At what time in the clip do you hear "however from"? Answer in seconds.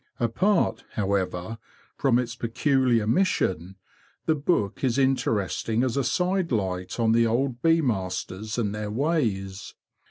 0.93-2.17